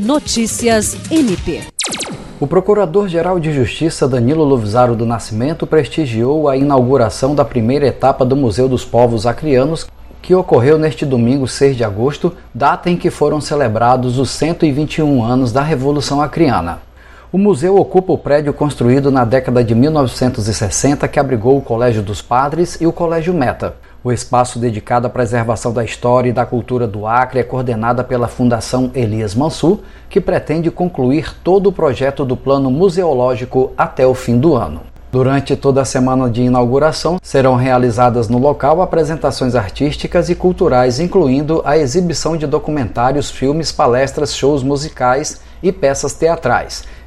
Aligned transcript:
Notícias 0.00 0.96
MP. 1.10 1.60
O 2.40 2.46
Procurador-Geral 2.46 3.38
de 3.38 3.52
Justiça 3.52 4.08
Danilo 4.08 4.42
Lovisaro 4.44 4.96
do 4.96 5.04
Nascimento 5.04 5.66
prestigiou 5.66 6.48
a 6.48 6.56
inauguração 6.56 7.34
da 7.34 7.44
primeira 7.44 7.86
etapa 7.86 8.24
do 8.24 8.34
Museu 8.34 8.66
dos 8.66 8.82
Povos 8.82 9.26
Acrianos, 9.26 9.86
que 10.22 10.34
ocorreu 10.34 10.78
neste 10.78 11.04
domingo 11.04 11.46
6 11.46 11.76
de 11.76 11.84
agosto, 11.84 12.32
data 12.54 12.88
em 12.88 12.96
que 12.96 13.10
foram 13.10 13.42
celebrados 13.42 14.18
os 14.18 14.30
121 14.30 15.22
anos 15.22 15.52
da 15.52 15.60
Revolução 15.60 16.22
Acriana. 16.22 16.80
O 17.32 17.38
museu 17.38 17.76
ocupa 17.76 18.12
o 18.12 18.18
prédio 18.18 18.52
construído 18.52 19.08
na 19.08 19.24
década 19.24 19.62
de 19.62 19.72
1960 19.72 21.06
que 21.06 21.20
abrigou 21.20 21.56
o 21.56 21.62
Colégio 21.62 22.02
dos 22.02 22.20
Padres 22.20 22.76
e 22.80 22.88
o 22.88 22.92
Colégio 22.92 23.32
Meta. 23.32 23.76
O 24.02 24.10
espaço 24.10 24.58
dedicado 24.58 25.06
à 25.06 25.10
preservação 25.10 25.72
da 25.72 25.84
história 25.84 26.30
e 26.30 26.32
da 26.32 26.44
cultura 26.44 26.88
do 26.88 27.06
Acre 27.06 27.38
é 27.38 27.44
coordenada 27.44 28.02
pela 28.02 28.26
Fundação 28.26 28.90
Elias 28.96 29.36
Mansur, 29.36 29.78
que 30.08 30.20
pretende 30.20 30.72
concluir 30.72 31.32
todo 31.44 31.68
o 31.68 31.72
projeto 31.72 32.24
do 32.24 32.36
plano 32.36 32.68
museológico 32.68 33.70
até 33.78 34.04
o 34.04 34.12
fim 34.12 34.36
do 34.36 34.56
ano. 34.56 34.80
Durante 35.12 35.54
toda 35.54 35.82
a 35.82 35.84
semana 35.84 36.28
de 36.28 36.42
inauguração, 36.42 37.18
serão 37.22 37.54
realizadas 37.54 38.28
no 38.28 38.38
local 38.38 38.82
apresentações 38.82 39.54
artísticas 39.54 40.30
e 40.30 40.34
culturais, 40.34 40.98
incluindo 40.98 41.62
a 41.64 41.78
exibição 41.78 42.36
de 42.36 42.46
documentários, 42.46 43.30
filmes, 43.30 43.70
palestras, 43.70 44.34
shows 44.34 44.64
musicais 44.64 45.40
e 45.62 45.72
peças 45.72 46.14
teatrais. 46.14 46.84